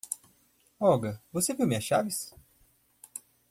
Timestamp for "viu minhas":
1.53-1.83